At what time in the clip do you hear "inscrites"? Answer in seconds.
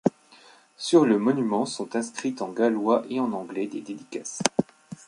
1.95-2.41